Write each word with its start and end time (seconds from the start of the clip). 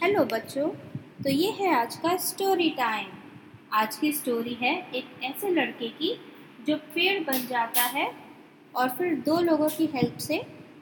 Hello 0.00 0.22
बच्चों। 0.24 0.68
तो 1.24 1.30
ये 1.30 1.50
है 1.50 1.74
आज 1.74 1.96
का 1.96 2.16
स्टोरी 2.16 2.68
टाइम 2.70 3.08
आज 3.72 3.96
की 3.96 4.12
स्टोरी 4.12 4.54
है 4.54 4.72
एक 4.94 5.24
ऐसे 5.24 5.48
लड़के 5.50 5.88
की 5.88 6.14
जो 6.68 6.76
पेड़ 6.94 7.24
बन 7.24 7.46
जाता 7.46 7.82
है 7.82 8.06
और 8.76 8.88
फिर 8.88 9.14
दो 9.16 9.38
लोगों 9.40 9.68
की 9.68 9.86
हेल्प 9.86 10.16
से 10.18 10.38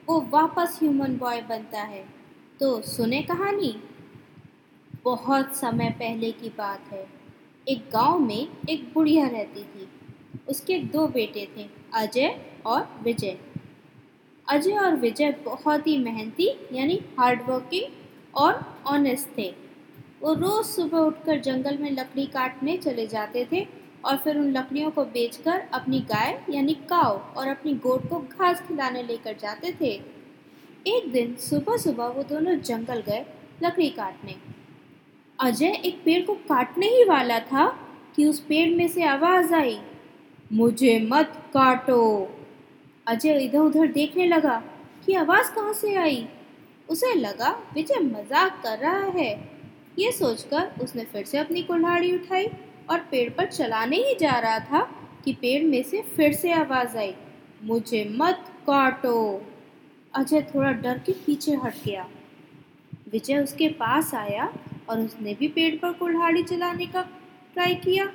वो 0.07 0.19
वापस 0.29 0.79
ह्यूमन 0.81 1.17
बॉय 1.17 1.41
बनता 1.41 1.81
है। 1.81 2.05
तो 2.59 2.81
सुने 2.81 3.21
कहानी? 3.21 3.75
बहुत 5.03 5.55
समय 5.55 5.89
पहले 5.89 6.31
की 6.31 6.49
बात 6.49 6.89
है। 6.91 7.05
एक 7.67 7.89
गाँव 7.93 8.19
में 8.19 8.47
एक 8.69 8.91
बुढ़िया 8.93 9.27
रहती 9.27 9.63
थी। 9.63 9.89
उसके 10.49 10.79
दो 10.79 11.07
बेटे 11.07 11.47
थे, 11.57 11.69
अजय 11.93 12.35
और 12.65 12.99
विजय। 13.03 13.37
अजय 14.47 14.77
और 14.77 14.95
विजय 14.95 15.31
बहुत 15.45 15.87
ही 15.87 15.97
मेहनती, 15.97 16.49
यानी 16.73 17.01
हार्डवर्किंग 17.19 17.98
और 18.39 18.63
ऑनेस्ट 18.87 19.37
थे। 19.37 19.49
वो 20.21 20.33
रोज़ 20.35 20.67
सुबह 20.67 20.97
उठकर 20.99 21.39
जंगल 21.41 21.77
में 21.77 21.91
लकड़ी 21.91 22.25
काटने 22.27 22.77
चले 22.77 23.07
जाते 23.07 23.47
थे 23.51 23.65
और 24.05 24.17
फिर 24.17 24.37
उन 24.37 24.51
लकड़ियों 24.51 24.89
को 24.91 25.03
बेचकर 25.07 25.61
अपनी 25.73 25.99
गाय 26.09 26.39
यानी 26.49 26.73
काव 26.89 27.17
और 27.37 27.47
अपनी 27.47 27.73
गोट 27.77 28.09
को 28.09 28.19
घास 28.19 28.61
खिलाने 28.67 29.03
लेकर 29.03 29.35
जाते 29.41 29.71
थे। 29.81 29.91
एक 30.87 31.11
दिन 31.11 31.35
सुबह 31.39 31.77
सुबह 31.77 32.07
वो 32.07 32.23
दोनों 32.23 32.55
जंगल 32.61 33.01
गए 33.07 33.25
लकड़ी 33.63 33.89
काटने। 33.89 34.35
अजय 35.39 35.81
एक 35.85 36.01
पेड़ 36.05 36.21
को 36.25 36.33
काटने 36.49 36.87
ही 36.87 37.03
वाला 37.03 37.39
था 37.41 37.67
कि 38.15 38.25
उस 38.25 38.39
पेड़ 38.39 38.69
में 38.75 38.87
से 38.87 39.03
आवाज़ 39.05 39.53
आई, 39.53 39.79
मुझे 40.51 40.99
मत 41.03 41.33
काटो। 41.53 42.01
अजय 43.07 43.39
इधर 43.39 43.59
उधर 43.59 43.87
देखने 43.91 44.27
लगा 44.27 44.61
कि 45.05 45.13
आवाज़ 45.15 45.51
कहाँ 45.51 45.73
से 45.73 45.95
आई? 45.95 46.27
उसे 46.89 47.13
लगा, 47.15 47.49
विजय 47.73 47.99
मज़ाक 48.01 48.61
कर 48.63 48.77
रहा 48.79 49.05
है। 49.15 49.31
ये 49.99 50.11
सोचकर 50.11 50.71
उसने 50.81 51.03
फिर 51.05 51.25
से 51.25 51.37
अपनी 51.37 51.61
कुल्हाड़ी 51.63 52.13
उठाई 52.15 52.45
और 52.89 52.99
पेड़ 53.11 53.29
पर 53.29 53.45
चलाने 53.47 53.97
ही 53.97 54.15
जा 54.19 54.37
रहा 54.39 54.59
था 54.61 54.81
कि 55.25 55.33
पेड़ 55.33 55.63
में 55.63 55.81
से 55.83 56.01
फिर 56.15 56.33
से 56.33 56.51
आवाज़ 56.53 56.97
आई, 56.97 57.13
मुझे 57.63 58.03
मत 58.11 58.45
काटो। 58.67 59.41
अजय 60.13 60.41
थोड़ा 60.53 60.71
डर 60.73 60.97
के 60.99 61.11
पीछे 61.25 61.55
हट 61.55 61.83
गया। 61.85 62.07
विजय 63.11 63.37
उसके 63.37 63.67
पास 63.75 64.13
आया 64.15 64.51
और 64.89 64.99
उसने 64.99 65.33
भी 65.33 65.47
पेड़ 65.49 65.75
पर 65.77 65.93
कुल्हाड़ी 65.93 66.43
चलाने 66.43 66.85
का 66.85 67.01
ट्राई 67.53 67.75
किया 67.77 68.05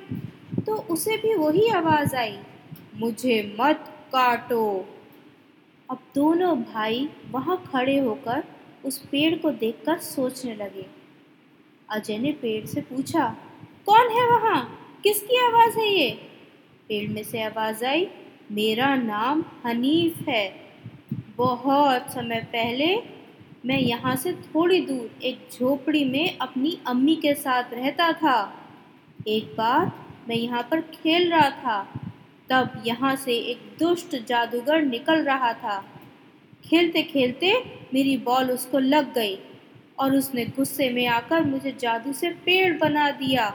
तो 0.65 0.75
उसे 0.89 1.17
भी 1.17 1.33
वही 1.35 1.67
आवाज़ 1.69 2.15
आई, 2.15 2.37
मुझे 2.95 3.55
मत 3.59 3.85
काटो। 4.11 4.65
अब 5.89 5.99
दोनों 6.15 6.55
भाई 6.57 7.09
वहाँ 7.31 7.57
खड़े 7.65 7.97
होकर 7.99 8.43
उस 8.85 8.97
पेड़ 9.07 9.35
को 9.35 9.51
देखकर 9.53 9.97
सोचने 9.99 10.55
लगे। 10.55 10.85
अजय 11.89 12.17
ने 12.17 12.31
पेड़ 12.31 12.65
से 12.65 12.81
पूछा, 12.81 13.27
कौन 13.85 14.09
है 14.09 14.27
वहाँ? 14.29 14.61
किसकी 15.03 15.37
आवाज़ 15.37 15.79
है 15.79 15.87
ये? 15.89 16.09
पेड़ 16.89 17.09
में 17.11 17.23
से 17.23 17.41
आवाज़ 17.43 17.83
आई, 17.85 18.07
मेरा 18.51 18.95
नाम 18.95 19.43
हनीफ 19.65 20.27
है। 20.27 20.47
बहुत 21.37 22.11
समय 22.11 22.39
पहले 22.51 22.95
मैं 23.65 23.79
यहाँ 23.79 24.15
से 24.15 24.31
थोड़ी 24.33 24.79
दूर 24.81 25.23
एक 25.23 25.47
झोपड़ी 25.51 26.03
में 26.05 26.37
अपनी 26.37 26.77
अम्मी 26.87 27.15
के 27.15 27.33
साथ 27.33 27.73
रहता 27.73 28.11
था। 28.13 28.37
एक 29.27 29.55
बार 29.57 29.91
मैं 30.29 30.35
यहाँ 30.35 30.61
पर 30.71 30.81
खेल 30.93 31.29
रहा 31.31 31.49
था, 31.51 31.81
तब 32.49 32.83
यहाँ 32.87 33.15
से 33.15 33.33
एक 33.33 33.61
दुष्ट 33.79 34.15
जादूगर 34.27 34.81
निकल 34.81 35.23
रहा 35.23 35.51
था। 35.53 35.83
खेलते 36.65 37.01
खेलते 37.03 37.53
मेरी 37.93 38.15
बॉल 38.17 38.51
उसको 38.51 38.79
लग 38.79 39.13
गई 39.13 39.37
और 39.99 40.15
उसने 40.15 40.45
गुस्से 40.55 40.89
में 40.89 41.05
आकर 41.07 41.43
मुझे 41.43 41.75
जादू 41.79 42.13
से 42.13 42.29
पेड़ 42.45 42.77
बना 42.79 43.09
दिया। 43.11 43.49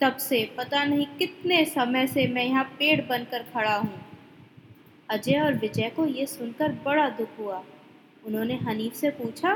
तब 0.00 0.16
से 0.18 0.44
पता 0.58 0.84
नहीं 0.84 1.06
कितने 1.18 1.64
समय 1.64 2.06
से 2.06 2.26
मैं 2.26 2.44
यहाँ 2.44 2.64
पेड़ 2.78 3.00
बनकर 3.00 3.42
खड़ा 3.54 3.74
हूँ। 3.74 4.00
अजय 5.08 5.40
और 5.40 5.54
विजय 5.54 5.90
को 5.96 6.06
ये 6.06 6.26
सुनकर 6.26 6.72
बड़ा 6.84 7.08
दुख 7.08 7.38
हुआ। 7.38 7.62
उन्होंने 8.24 8.54
हनीफ 8.58 8.94
से 8.94 9.10
पूछा, 9.10 9.54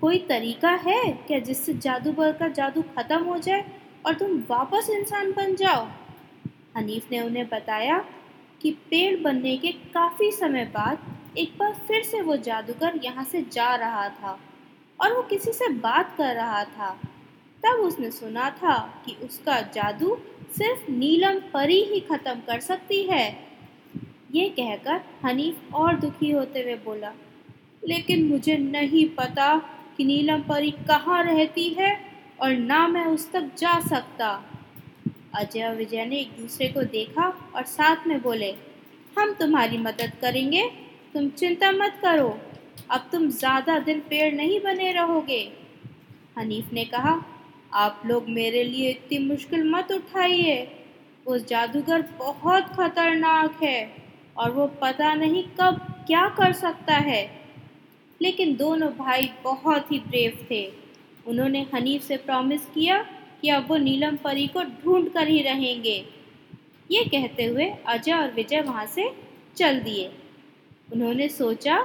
कोई 0.00 0.18
तरीका 0.28 0.70
है 0.84 1.02
क्या 1.26 1.38
जिससे 1.38 1.74
जादूगर 1.74 2.32
का 2.32 2.48
जादू 2.50 2.82
खत्म 2.96 3.22
हो 3.24 3.38
जाए 3.38 3.64
और 4.06 4.14
तुम 4.14 4.36
वापस 4.50 4.88
इंसान 4.90 5.32
बन 5.32 5.54
जाओ? 5.56 5.86
हनीफ 6.76 7.10
ने 7.12 7.20
उन्हें 7.20 7.46
बताया 7.48 7.98
कि 8.62 8.70
पेड़ 8.90 9.20
बनने 9.22 9.56
के 9.56 9.72
काफ़ी 9.94 10.30
समय 10.32 10.64
बाद 10.74 10.98
एक 11.36 11.56
बार 11.58 11.72
फिर 11.88 12.02
से 12.02 12.20
वो 12.20 12.36
जादूगर 12.38 13.00
यहाँ 13.04 13.24
से 13.24 13.40
जा 13.52 13.74
रहा 13.74 14.08
था 14.10 14.38
और 14.98 15.14
वो 15.14 15.22
किसी 15.22 15.52
से 15.52 15.68
बात 15.80 16.14
कर 16.18 16.34
रहा 16.34 16.62
था। 16.66 16.90
तब 17.62 17.80
उसने 17.80 18.10
सुना 18.10 18.48
था 18.52 18.76
कि 19.06 19.16
उसका 19.24 19.60
जादू 19.74 20.16
सिर्फ़ 20.52 20.90
नीलम 20.90 21.38
परी 21.52 21.80
ही 21.84 22.00
खत्म 22.02 22.34
कर 22.46 22.60
सकती 22.60 23.02
है। 23.02 23.26
ये 24.34 24.48
कहकर 24.50 25.00
हनीफ 25.24 25.74
और 25.74 25.96
दुखी 25.96 26.30
होते 26.30 26.62
हुए 26.62 26.74
बोला, 26.84 27.12
लेकिन 27.82 28.26
मुझे 28.28 28.56
नहीं 28.58 29.08
पता 29.16 29.56
कि 29.96 30.04
नीलम 30.04 30.42
परी 30.42 30.70
कहाँ 30.88 31.22
रहती 31.22 31.68
है 31.70 31.96
और 32.40 32.52
ना 32.52 32.86
मैं 32.88 33.04
उस 33.06 33.30
तक 33.32 33.50
जा 33.58 33.78
सकता। 33.80 34.30
अजय 35.34 35.72
विजय 35.74 36.04
ने 36.06 36.16
एक 36.16 36.36
दूसरे 36.38 36.68
को 36.68 36.82
देखा 36.90 37.28
और 37.56 37.64
साथ 37.64 38.06
में 38.06 38.20
बोले, 38.22 38.54
हम 39.16 39.32
तुम्हारी 39.32 39.78
मदद 39.78 40.12
करेंगे 40.20 40.62
तुम 41.14 41.28
चिंता 41.30 41.70
मत 41.72 41.98
करो, 42.02 42.28
अब 42.90 43.08
तुम 43.12 43.28
ज़्यादा 43.30 43.78
दिन 43.78 44.00
पेड़ 44.00 44.34
नहीं 44.34 44.58
बने 44.60 44.90
रहोगे। 44.92 45.40
हनीफ 46.38 46.72
ने 46.72 46.84
कहा, 46.84 47.14
आप 47.72 48.02
लोग 48.06 48.28
मेरे 48.28 48.62
लिए 48.64 48.90
इतनी 48.90 49.18
मुश्किल 49.18 49.62
मत 49.70 49.92
उठाइए। 49.92 50.56
वो 51.26 51.38
जादूगर 51.38 52.02
बहुत 52.18 52.68
खतरनाक 52.70 53.62
है 53.62 53.90
और 54.36 54.50
वो 54.50 54.66
पता 54.82 55.12
नहीं 55.14 55.44
कब 55.60 55.78
क्या 56.06 56.26
कर 56.28 56.52
सकता 56.52 56.94
है। 56.94 57.22
लेकिन 58.20 58.56
दोनों 58.56 58.88
भाई 58.88 59.30
बहुत 59.44 59.92
ही 59.92 59.98
ब्रेव 59.98 60.46
थे। 60.50 60.66
उन्होंने 61.26 61.66
हनीफ 61.74 62.02
से 62.02 62.16
प्रॉमिस 62.16 62.66
किया 62.66 62.98
कि 63.42 63.48
अब 63.48 63.66
वो 63.68 63.76
नीलम 63.76 64.16
परी 64.16 64.46
को 64.46 64.62
ढूंढ 64.62 65.08
कर 65.08 65.28
ही 65.28 65.40
रहेंगे। 65.42 65.96
ये 66.90 67.04
कहते 67.04 67.44
हुए 67.44 67.72
अजय 67.88 68.12
और 68.12 68.30
विजय 68.30 68.60
वहाँ 68.60 68.86
से 68.86 69.10
चल 69.56 69.80
दिए। 69.80 70.10
उन्होंने 70.94 71.28
सोचा 71.28 71.76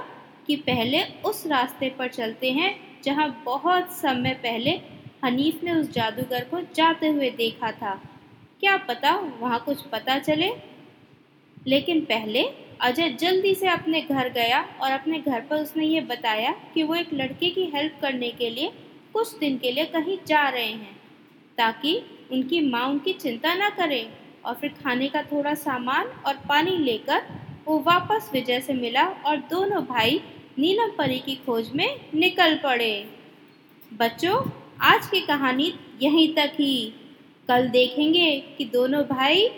कि 0.46 0.56
पहले 0.56 1.02
उस 1.24 1.46
रास्ते 1.46 1.88
पर 1.90 2.08
चलते 2.08 2.50
हैं, 2.50 2.74
जहाँ 3.04 3.42
बहुत 3.44 3.92
समय 3.92 4.34
पहले 4.34 4.70
हनीफ 5.24 5.62
ने 5.64 5.72
उस 5.72 5.90
जादूगर 5.90 6.44
को 6.44 6.60
जाते 6.74 7.08
हुए 7.08 7.30
देखा 7.30 7.70
था। 7.72 7.94
क्या 8.60 8.76
पता 8.76 9.14
वहाँ 9.40 9.58
कुछ 9.60 9.82
पता 9.82 10.18
चले? 10.18 10.50
लेकिन 11.66 12.00
पहले 12.00 12.42
अजय 12.80 13.08
जल्दी 13.10 13.54
से 13.54 13.68
अपने 13.68 14.00
घर 14.00 14.28
गया 14.28 14.60
और 14.82 14.90
अपने 14.90 15.18
घर 15.18 15.40
पर 15.40 15.56
उसने 15.56 15.86
ये 15.86 16.00
बताया 16.00 16.52
कि 16.74 16.82
वो 16.82 16.94
एक 16.94 17.12
लड़के 17.14 17.50
की 17.50 17.64
हेल्प 17.74 17.98
करने 18.02 18.30
के 18.30 18.50
लिए 18.50 18.72
कुछ 19.12 19.36
दिन 19.38 19.58
के 19.58 19.72
लिए 19.72 19.84
कहीं 19.84 20.18
जा 20.26 20.48
रहे 20.48 20.64
हैं, 20.64 20.96
ताकि 21.58 22.02
उनकी 22.32 22.60
माँ 22.60 22.86
उनकी 22.86 23.12
चिंता 23.12 23.54
ना 23.54 23.70
करे 23.70 24.06
और 24.44 24.54
फिर 24.54 24.70
खाने 24.84 25.08
का 25.08 25.22
थोड़ा 25.22 25.54
सामान 25.54 26.06
और 26.26 26.34
पानी 26.48 26.76
लेकर 26.78 27.22
वो 27.66 27.78
वापस 27.78 28.30
विजय 28.32 28.60
से 28.60 28.72
मिला 28.72 29.04
और 29.26 29.36
दोनों 29.36 29.82
भाई 29.84 30.20
नीलम 30.58 30.90
परी 30.98 31.18
की 31.18 31.34
खोज 31.34 31.70
में 31.74 32.00
निकल 32.14 32.56
पड़े। 32.56 33.06
बच्चों, 33.92 34.50
आज 34.80 35.06
की 35.06 35.20
कहानी 35.20 35.74
यहीं 36.02 36.34
तक 36.34 36.52
ही। 36.58 36.94
कल 37.48 37.68
देखेंगे 37.68 38.30
कि 38.58 38.64
दोनों 38.64 39.02
भाई 39.02 39.48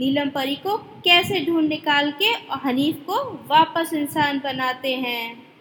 नीलम 0.00 0.30
परी 0.30 0.56
को 0.56 0.76
कैसे 0.76 1.44
ढूंढ 1.44 1.68
निकाल 1.68 2.10
के 2.10 2.32
और 2.32 2.60
हनीफ 2.64 3.02
को 3.06 3.22
वापस 3.50 3.92
इंसान 3.92 4.38
बनाते 4.38 4.94
हैं। 4.96 5.51